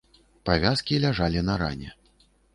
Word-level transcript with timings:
Павязкі 0.49 0.97
ляжалі 1.05 1.45
на 1.51 1.59
ране. 1.65 1.95